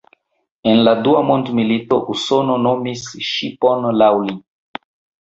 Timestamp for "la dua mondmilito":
0.87-2.01